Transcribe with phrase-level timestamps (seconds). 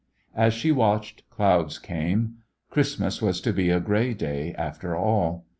[0.35, 2.37] As she watched, clouds came.
[2.71, 5.45] Christmas was to be a gray day after all.